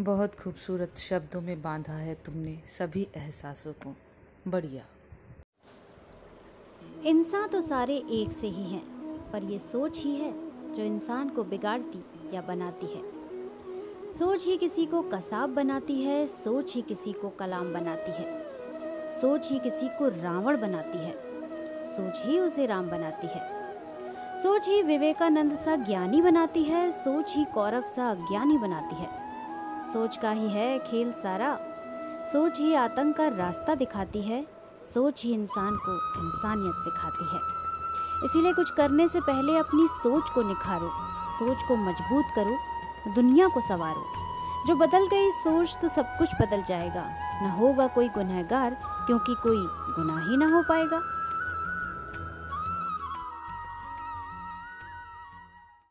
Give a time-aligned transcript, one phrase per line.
[0.00, 3.96] बहुत खूबसूरत शब्दों में बांधा है तुमने सभी एहसासों को।
[4.48, 4.84] बढ़िया।
[7.04, 8.84] इंसान तो सारे एक से ही हैं,
[9.30, 10.32] पर ये सोच ही है
[10.74, 12.04] जो इंसान को बिगाड़ती
[12.36, 13.02] या बनाती है।
[14.18, 18.40] सोच ही किसी को कसाब बनाती है, सोच ही किसी को कलाम बनाती है।
[19.20, 21.14] सोच ही किसी को रावण बनाती है,
[21.96, 23.72] सोच ही उसे राम बनाती है।
[24.42, 29.23] सोच ही विवेकानंद सा ज्ञानी बनाती है, सोच ही कौरव सा अज्ञानी बनाती है।
[29.94, 31.56] सोच का ही है खेल सारा।
[32.32, 34.42] सोच ही आतंक का रास्ता दिखाती है,
[34.94, 37.40] सोच ही इंसान को इंसानियत सिखाती है।
[38.24, 40.88] इसीलिए कुछ करने से पहले अपनी सोच को निखारो,
[41.38, 42.56] सोच को मज़बूत करो,
[43.14, 44.04] दुनिया को संवारो।
[44.66, 47.06] जो बदल गई सोच तो सब कुछ बदल जाएगा।
[47.42, 51.02] न होगा कोई गुनहगार, क्योंकि कोई गुनाह ही ना हो पाएगा।